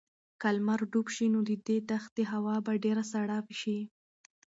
که 0.41 0.49
لمر 0.55 0.79
ډوب 0.91 1.07
شي 1.15 1.27
نو 1.33 1.39
د 1.49 1.51
دې 1.67 1.77
دښتې 1.91 2.23
هوا 2.33 2.55
به 2.65 2.71
ډېره 2.83 3.03
سړه 3.11 3.37
شي. 3.61 3.79